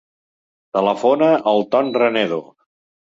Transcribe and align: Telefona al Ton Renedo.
Telefona 0.77 1.27
al 1.51 1.61
Ton 1.75 1.91
Renedo. 2.03 2.41